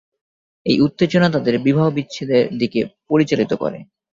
এই 0.65 0.77
উত্তেজনা 0.79 1.27
তাদের 1.29 1.55
বিবাহবিচ্ছেদের 1.59 2.43
দিকে 2.59 2.79
পরিচালিত 3.09 3.51
করে। 3.53 3.79